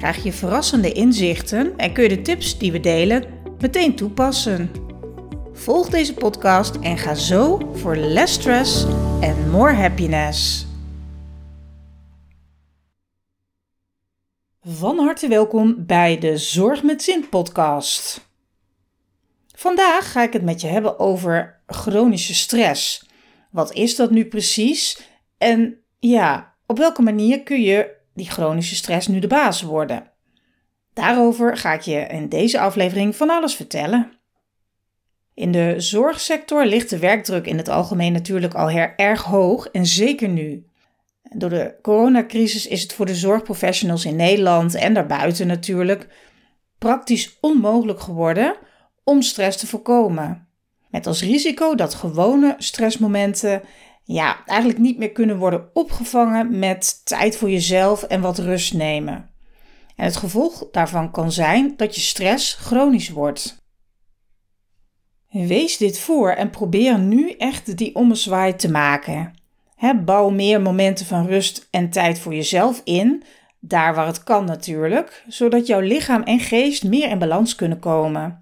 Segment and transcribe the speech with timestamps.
[0.00, 3.24] krijg je verrassende inzichten en kun je de tips die we delen
[3.58, 4.70] meteen toepassen.
[5.52, 8.84] Volg deze podcast en ga zo voor less stress
[9.20, 10.66] en more happiness.
[14.62, 18.28] Van harte welkom bij de Zorg met Zin podcast.
[19.56, 23.06] Vandaag ga ik het met je hebben over chronische stress.
[23.50, 25.08] Wat is dat nu precies?
[25.38, 30.10] En ja, op welke manier kun je die chronische stress nu de baas worden?
[30.94, 34.12] Daarover ga ik je in deze aflevering van alles vertellen.
[35.34, 40.28] In de zorgsector ligt de werkdruk in het algemeen natuurlijk al erg hoog en zeker
[40.28, 40.64] nu.
[41.36, 46.08] Door de coronacrisis is het voor de zorgprofessionals in Nederland en daarbuiten natuurlijk
[46.78, 48.56] praktisch onmogelijk geworden
[49.04, 50.48] om stress te voorkomen.
[50.88, 53.62] Met als risico dat gewone stressmomenten
[54.12, 59.30] ja, eigenlijk niet meer kunnen worden opgevangen met tijd voor jezelf en wat rust nemen.
[59.96, 63.64] En het gevolg daarvan kan zijn dat je stress chronisch wordt.
[65.28, 69.32] Wees dit voor en probeer nu echt die ommezwaai te maken.
[70.04, 73.22] bouw meer momenten van rust en tijd voor jezelf in,
[73.60, 78.39] daar waar het kan natuurlijk, zodat jouw lichaam en geest meer in balans kunnen komen.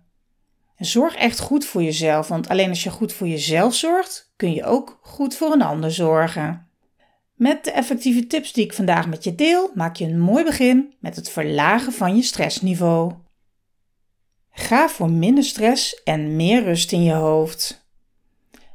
[0.78, 4.64] Zorg echt goed voor jezelf, want alleen als je goed voor jezelf zorgt, kun je
[4.64, 6.68] ook goed voor een ander zorgen.
[7.34, 10.94] Met de effectieve tips die ik vandaag met je deel, maak je een mooi begin
[11.00, 13.12] met het verlagen van je stressniveau.
[14.50, 17.86] Ga voor minder stress en meer rust in je hoofd.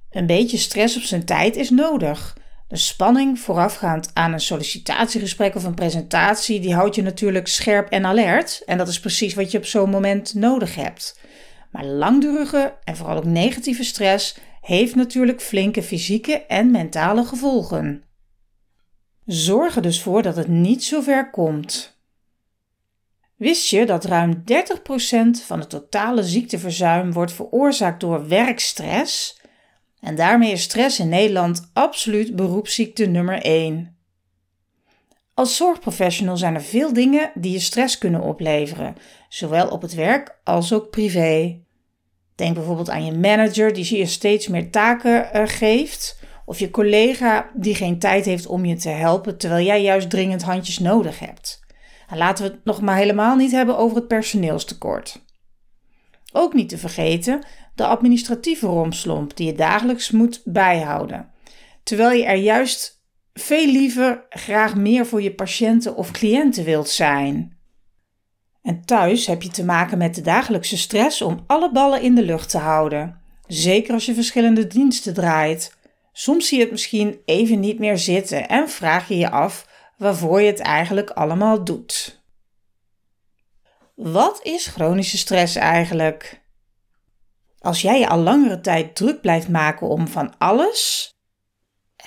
[0.09, 2.37] Een beetje stress op zijn tijd is nodig.
[2.67, 8.05] De spanning voorafgaand aan een sollicitatiegesprek of een presentatie, die houdt je natuurlijk scherp en
[8.05, 8.61] alert.
[8.65, 11.19] En dat is precies wat je op zo'n moment nodig hebt.
[11.73, 18.03] Maar langdurige en vooral ook negatieve stress heeft natuurlijk flinke fysieke en mentale gevolgen.
[19.25, 21.97] Zorg er dus voor dat het niet zo ver komt.
[23.35, 24.43] Wist je dat ruim 30%
[25.45, 29.41] van het totale ziekteverzuim wordt veroorzaakt door werkstress?
[29.99, 33.97] En daarmee is stress in Nederland absoluut beroepsziekte nummer 1.
[35.33, 38.95] Als zorgprofessional zijn er veel dingen die je stress kunnen opleveren,
[39.29, 41.62] zowel op het werk als ook privé.
[42.35, 47.49] Denk bijvoorbeeld aan je manager die je steeds meer taken uh, geeft, of je collega
[47.53, 51.61] die geen tijd heeft om je te helpen terwijl jij juist dringend handjes nodig hebt.
[52.07, 55.21] En laten we het nog maar helemaal niet hebben over het personeelstekort.
[56.31, 57.45] Ook niet te vergeten
[57.75, 61.29] de administratieve romslomp die je dagelijks moet bijhouden,
[61.83, 67.52] terwijl je er juist veel liever graag meer voor je patiënten of cliënten wilt zijn.
[68.63, 72.21] En thuis heb je te maken met de dagelijkse stress om alle ballen in de
[72.21, 73.21] lucht te houden.
[73.47, 75.77] Zeker als je verschillende diensten draait.
[76.11, 80.41] Soms zie je het misschien even niet meer zitten en vraag je je af waarvoor
[80.41, 82.21] je het eigenlijk allemaal doet.
[83.95, 86.41] Wat is chronische stress eigenlijk?
[87.59, 91.11] Als jij je al langere tijd druk blijft maken om van alles,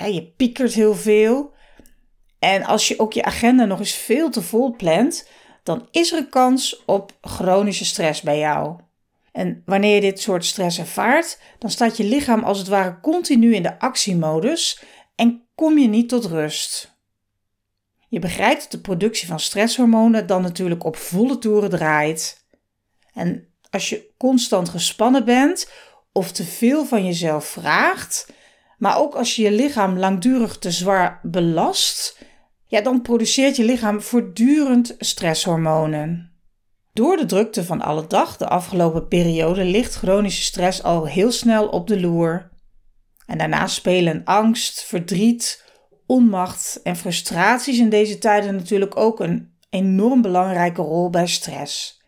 [0.04, 1.54] je piekert heel veel,
[2.38, 5.28] en als je ook je agenda nog eens veel te vol plant,
[5.66, 8.80] dan is er een kans op chronische stress bij jou.
[9.32, 13.54] En wanneer je dit soort stress ervaart, dan staat je lichaam als het ware continu
[13.54, 14.82] in de actiemodus
[15.14, 16.94] en kom je niet tot rust.
[18.08, 22.44] Je begrijpt dat de productie van stresshormonen dan natuurlijk op volle toeren draait.
[23.12, 25.70] En als je constant gespannen bent
[26.12, 28.26] of te veel van jezelf vraagt,
[28.78, 32.18] maar ook als je je lichaam langdurig te zwaar belast,
[32.66, 36.30] ja, dan produceert je lichaam voortdurend stresshormonen.
[36.92, 41.68] Door de drukte van alle dag de afgelopen periode ligt chronische stress al heel snel
[41.68, 42.50] op de loer.
[43.26, 45.64] En daarna spelen angst, verdriet,
[46.06, 52.02] onmacht en frustraties in deze tijden natuurlijk ook een enorm belangrijke rol bij stress.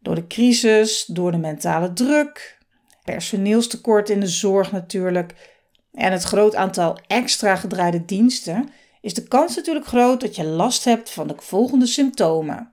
[0.00, 2.58] Door de crisis, door de mentale druk,
[3.04, 5.52] personeelstekort in de zorg natuurlijk
[5.92, 8.68] en het groot aantal extra gedraaide diensten
[9.04, 12.72] is de kans natuurlijk groot dat je last hebt van de volgende symptomen: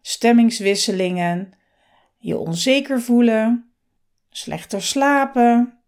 [0.00, 1.52] stemmingswisselingen,
[2.18, 3.72] je onzeker voelen,
[4.30, 5.78] slechter slapen,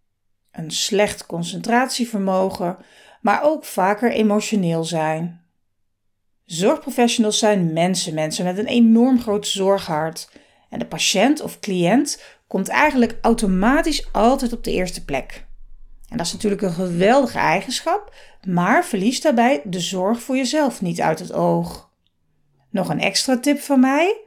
[0.53, 2.76] een slecht concentratievermogen,
[3.21, 5.44] maar ook vaker emotioneel zijn.
[6.44, 10.31] Zorgprofessionals zijn mensen, mensen met een enorm groot zorghart.
[10.71, 15.47] En de patiënt of cliënt komt eigenlijk automatisch altijd op de eerste plek.
[16.14, 18.14] En dat is natuurlijk een geweldige eigenschap,
[18.46, 21.90] maar verlies daarbij de zorg voor jezelf niet uit het oog.
[22.70, 24.20] Nog een extra tip van mij: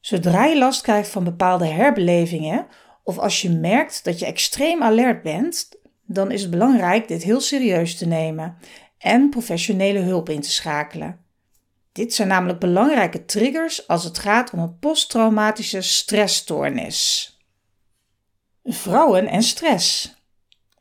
[0.00, 2.66] zodra je last krijgt van bepaalde herbelevingen
[3.02, 5.68] of als je merkt dat je extreem alert bent,
[6.06, 8.56] dan is het belangrijk dit heel serieus te nemen
[8.98, 11.20] en professionele hulp in te schakelen.
[11.92, 17.30] Dit zijn namelijk belangrijke triggers als het gaat om een posttraumatische stressstoornis.
[18.64, 20.20] Vrouwen en stress.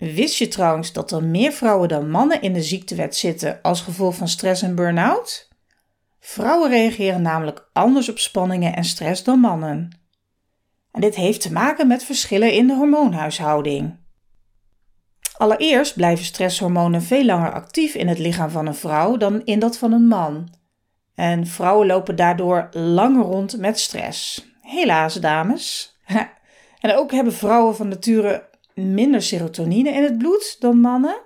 [0.02, 4.16] Wist je trouwens dat er meer vrouwen dan mannen in de ziektewet zitten als gevolg
[4.16, 5.50] van stress en burn-out?
[6.20, 10.00] Vrouwen reageren namelijk anders op spanningen en stress dan mannen.
[10.92, 13.98] En dit heeft te maken met verschillen in de hormoonhuishouding.
[15.38, 19.78] Allereerst blijven stresshormonen veel langer actief in het lichaam van een vrouw dan in dat
[19.78, 20.54] van een man.
[21.16, 24.48] En vrouwen lopen daardoor langer rond met stress.
[24.62, 25.96] Helaas, dames.
[26.82, 28.50] en ook hebben vrouwen van nature
[28.82, 31.22] minder serotonine in het bloed dan mannen.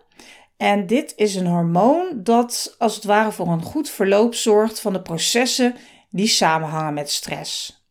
[0.57, 4.93] En dit is een hormoon dat als het ware voor een goed verloop zorgt van
[4.93, 5.75] de processen
[6.09, 7.83] die samenhangen met stress.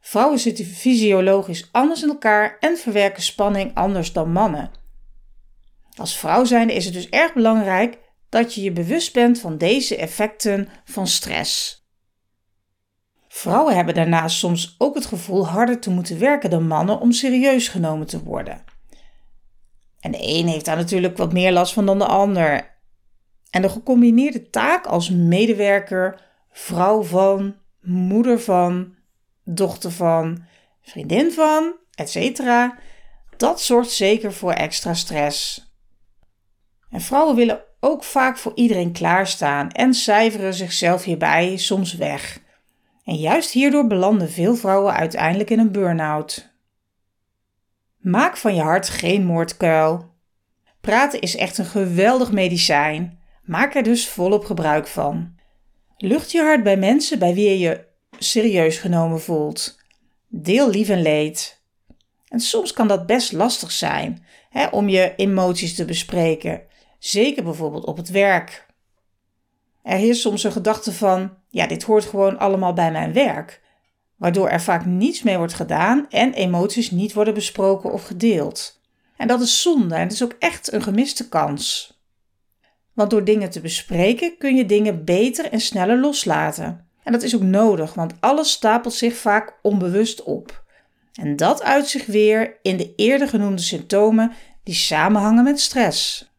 [0.00, 4.70] Vrouwen zitten fysiologisch anders in elkaar en verwerken spanning anders dan mannen.
[5.96, 7.98] Als vrouw zijnde is het dus erg belangrijk
[8.28, 11.86] dat je je bewust bent van deze effecten van stress.
[13.28, 17.68] Vrouwen hebben daarnaast soms ook het gevoel harder te moeten werken dan mannen om serieus
[17.68, 18.64] genomen te worden.
[20.02, 22.70] En de een heeft daar natuurlijk wat meer last van dan de ander.
[23.50, 26.20] En de gecombineerde taak als medewerker,
[26.50, 28.94] vrouw van, moeder van,
[29.44, 30.44] dochter van,
[30.82, 32.40] vriendin van, etc.
[33.36, 35.70] Dat zorgt zeker voor extra stress.
[36.90, 42.40] En vrouwen willen ook vaak voor iedereen klaarstaan en cijferen zichzelf hierbij soms weg.
[43.04, 46.51] En juist hierdoor belanden veel vrouwen uiteindelijk in een burn-out.
[48.02, 50.10] Maak van je hart geen moordkuil.
[50.80, 53.18] Praten is echt een geweldig medicijn.
[53.44, 55.34] Maak er dus volop gebruik van.
[55.96, 57.84] Lucht je hart bij mensen bij wie je je
[58.18, 59.78] serieus genomen voelt.
[60.28, 61.62] Deel lief en leed.
[62.28, 66.62] En soms kan dat best lastig zijn hè, om je emoties te bespreken.
[66.98, 68.66] Zeker bijvoorbeeld op het werk.
[69.82, 73.60] Er heerst soms een gedachte van: ja, dit hoort gewoon allemaal bij mijn werk,
[74.22, 78.80] waardoor er vaak niets mee wordt gedaan en emoties niet worden besproken of gedeeld.
[79.16, 81.96] En dat is zonde en het is ook echt een gemiste kans.
[82.92, 86.86] Want door dingen te bespreken kun je dingen beter en sneller loslaten.
[87.02, 90.64] En dat is ook nodig, want alles stapelt zich vaak onbewust op.
[91.12, 94.32] En dat uit zich weer in de eerder genoemde symptomen
[94.62, 96.30] die samenhangen met stress.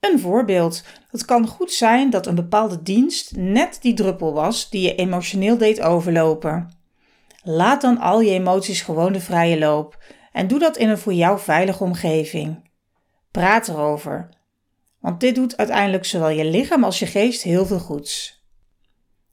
[0.00, 0.82] Een voorbeeld.
[1.10, 5.58] Het kan goed zijn dat een bepaalde dienst net die druppel was die je emotioneel
[5.58, 6.76] deed overlopen.
[7.50, 10.02] Laat dan al je emoties gewoon de vrije loop
[10.32, 12.70] en doe dat in een voor jou veilige omgeving.
[13.30, 14.28] Praat erover,
[15.00, 18.42] want dit doet uiteindelijk zowel je lichaam als je geest heel veel goeds.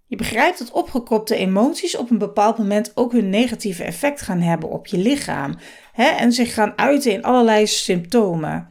[0.05, 4.69] Je begrijpt dat opgekropte emoties op een bepaald moment ook hun negatieve effect gaan hebben
[4.69, 5.55] op je lichaam
[5.91, 8.67] hè, en zich gaan uiten in allerlei symptomen.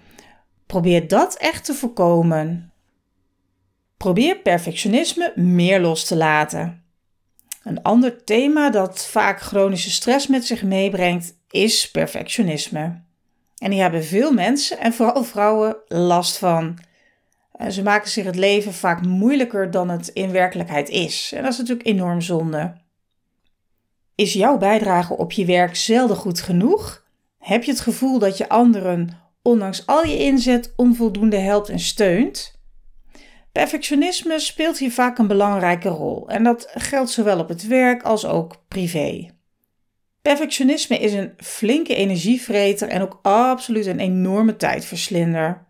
[0.66, 2.72] Probeer dat echt te voorkomen.
[3.96, 6.83] Probeer perfectionisme meer los te laten.
[7.64, 13.02] Een ander thema dat vaak chronische stress met zich meebrengt is perfectionisme.
[13.58, 16.78] En hier hebben veel mensen en vooral vrouwen last van.
[17.52, 21.32] Eh, ze maken zich het leven vaak moeilijker dan het in werkelijkheid is.
[21.34, 22.74] En dat is natuurlijk enorm zonde.
[24.14, 27.04] Is jouw bijdrage op je werk zelden goed genoeg?
[27.38, 29.08] Heb je het gevoel dat je anderen
[29.42, 32.53] ondanks al je inzet onvoldoende helpt en steunt.
[33.54, 38.26] Perfectionisme speelt hier vaak een belangrijke rol en dat geldt zowel op het werk als
[38.26, 39.30] ook privé.
[40.22, 45.66] Perfectionisme is een flinke energievreter en ook absoluut een enorme tijdverslinder.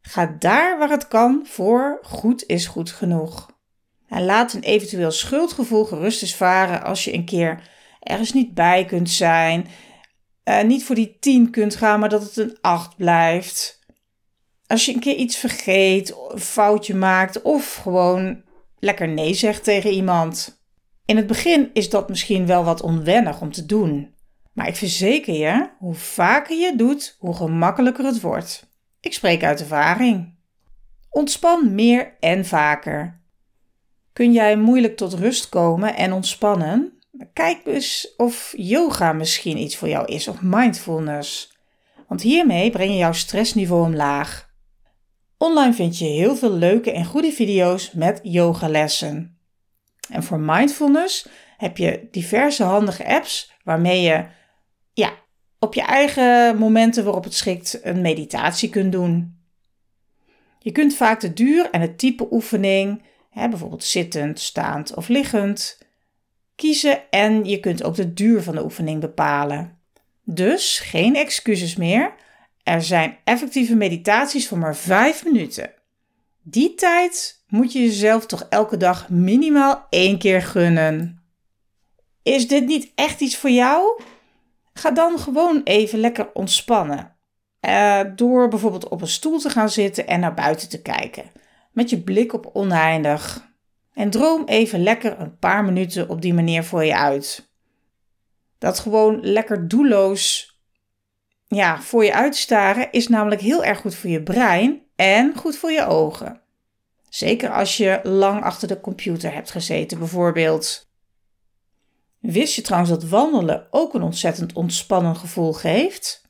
[0.00, 3.50] Ga daar waar het kan voor goed is goed genoeg.
[4.08, 8.84] En laat een eventueel schuldgevoel gerust eens varen als je een keer ergens niet bij
[8.84, 9.66] kunt zijn
[10.48, 13.75] uh, niet voor die 10 kunt gaan, maar dat het een 8 blijft.
[14.66, 18.42] Als je een keer iets vergeet, een foutje maakt of gewoon
[18.78, 20.64] lekker nee zegt tegen iemand.
[21.04, 24.14] In het begin is dat misschien wel wat onwennig om te doen.
[24.52, 28.70] Maar ik verzeker je, hoe vaker je doet, hoe gemakkelijker het wordt.
[29.00, 30.34] Ik spreek uit ervaring.
[31.10, 33.20] Ontspan meer en vaker.
[34.12, 36.98] Kun jij moeilijk tot rust komen en ontspannen?
[37.32, 41.56] Kijk dus of yoga misschien iets voor jou is of mindfulness.
[42.08, 44.45] Want hiermee breng je jouw stressniveau omlaag.
[45.38, 49.38] Online vind je heel veel leuke en goede video's met yogalessen.
[50.10, 54.26] En voor mindfulness heb je diverse handige apps waarmee je
[54.92, 55.12] ja,
[55.58, 59.40] op je eigen momenten waarop het schikt een meditatie kunt doen.
[60.58, 65.78] Je kunt vaak de duur en het type oefening, hè, bijvoorbeeld zittend, staand of liggend,
[66.54, 69.78] kiezen en je kunt ook de duur van de oefening bepalen.
[70.24, 72.14] Dus geen excuses meer.
[72.66, 75.72] Er zijn effectieve meditaties voor maar 5 minuten.
[76.42, 81.22] Die tijd moet je jezelf toch elke dag minimaal één keer gunnen.
[82.22, 84.02] Is dit niet echt iets voor jou?
[84.72, 87.16] Ga dan gewoon even lekker ontspannen.
[87.60, 91.30] Uh, door bijvoorbeeld op een stoel te gaan zitten en naar buiten te kijken.
[91.72, 93.50] Met je blik op oneindig.
[93.92, 97.50] En droom even lekker een paar minuten op die manier voor je uit.
[98.58, 100.54] Dat gewoon lekker doelloos
[101.48, 105.70] ja, voor je uitstaren is namelijk heel erg goed voor je brein en goed voor
[105.70, 106.40] je ogen.
[107.08, 110.88] Zeker als je lang achter de computer hebt gezeten, bijvoorbeeld.
[112.20, 116.24] Wist je trouwens dat wandelen ook een ontzettend ontspannen gevoel geeft?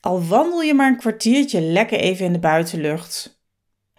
[0.00, 3.40] Al wandel je maar een kwartiertje lekker even in de buitenlucht.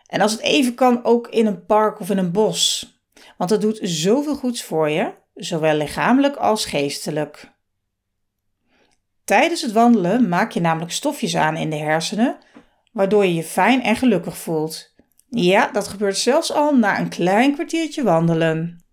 [0.05, 2.93] En als het even kan, ook in een park of in een bos.
[3.37, 7.51] Want het doet zoveel goeds voor je, zowel lichamelijk als geestelijk.
[9.33, 12.37] Tijdens het wandelen maak je namelijk stofjes aan in de hersenen,
[12.91, 14.95] waardoor je je fijn en gelukkig voelt.
[15.29, 18.83] Ja, dat gebeurt zelfs al na een klein kwartiertje wandelen.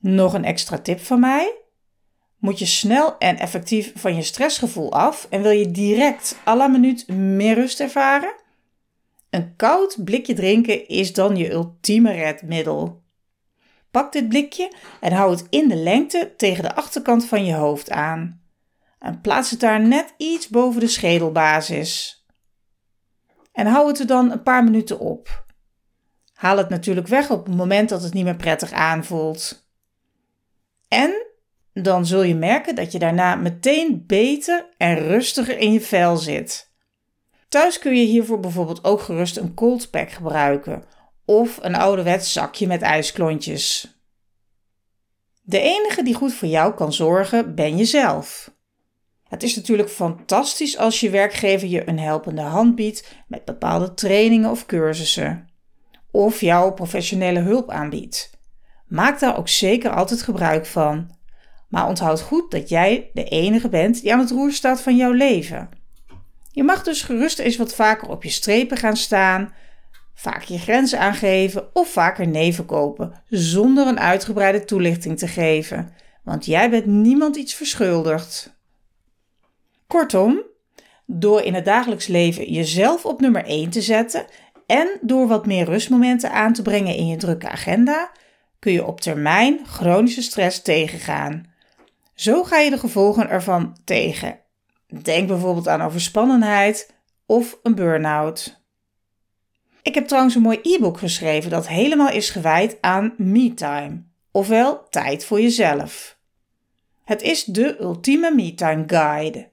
[0.00, 1.54] Nog een extra tip van mij.
[2.38, 6.66] Moet je snel en effectief van je stressgevoel af en wil je direct à la
[6.66, 8.34] minuut meer rust ervaren?
[9.30, 13.02] Een koud blikje drinken is dan je ultieme redmiddel.
[13.90, 17.90] Pak dit blikje en hou het in de lengte tegen de achterkant van je hoofd
[17.90, 18.41] aan.
[19.02, 22.24] En plaats het daar net iets boven de schedelbasis.
[23.52, 25.44] En hou het er dan een paar minuten op.
[26.32, 29.68] Haal het natuurlijk weg op het moment dat het niet meer prettig aanvoelt.
[30.88, 31.26] En
[31.72, 36.72] dan zul je merken dat je daarna meteen beter en rustiger in je vel zit.
[37.48, 40.84] Thuis kun je hiervoor bijvoorbeeld ook gerust een cold pack gebruiken
[41.24, 43.96] of een ouderwets zakje met ijsklontjes.
[45.42, 48.50] De enige die goed voor jou kan zorgen ben jezelf.
[49.32, 54.50] Het is natuurlijk fantastisch als je werkgever je een helpende hand biedt met bepaalde trainingen
[54.50, 55.48] of cursussen.
[56.10, 58.30] Of jouw professionele hulp aanbiedt.
[58.86, 61.16] Maak daar ook zeker altijd gebruik van.
[61.68, 65.12] Maar onthoud goed dat jij de enige bent die aan het roer staat van jouw
[65.12, 65.68] leven.
[66.50, 69.52] Je mag dus gerust eens wat vaker op je strepen gaan staan,
[70.14, 75.92] vaak je grenzen aangeven of vaker nee verkopen, zonder een uitgebreide toelichting te geven,
[76.24, 78.51] want jij bent niemand iets verschuldigd.
[79.92, 80.42] Kortom,
[81.06, 84.26] door in het dagelijks leven jezelf op nummer 1 te zetten
[84.66, 88.10] en door wat meer rustmomenten aan te brengen in je drukke agenda,
[88.58, 91.46] kun je op termijn chronische stress tegengaan.
[92.14, 94.38] Zo ga je de gevolgen ervan tegen.
[95.02, 96.94] Denk bijvoorbeeld aan overspannenheid
[97.26, 98.62] of een burn-out.
[99.82, 105.24] Ik heb trouwens een mooi e-book geschreven dat helemaal is gewijd aan me-time, ofwel tijd
[105.24, 106.18] voor jezelf.
[107.04, 109.50] Het is de ultieme me-time guide.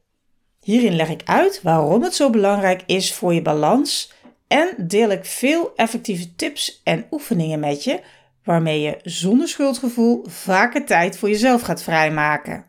[0.69, 4.13] Hierin leg ik uit waarom het zo belangrijk is voor je balans
[4.47, 8.01] en deel ik veel effectieve tips en oefeningen met je
[8.43, 12.65] waarmee je zonder schuldgevoel vaker tijd voor jezelf gaat vrijmaken.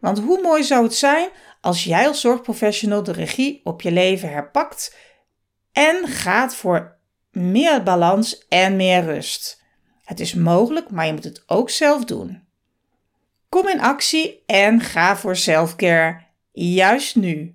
[0.00, 1.28] Want hoe mooi zou het zijn
[1.60, 4.96] als jij als zorgprofessional de regie op je leven herpakt
[5.72, 6.96] en gaat voor
[7.30, 9.62] meer balans en meer rust.
[10.04, 12.42] Het is mogelijk, maar je moet het ook zelf doen.
[13.48, 16.25] Kom in actie en ga voor selfcare
[16.56, 17.54] juist nu.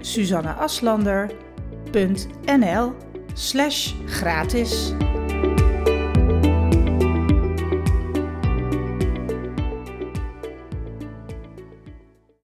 [0.00, 2.94] suzanneaslander.nl
[3.34, 4.92] slash gratis.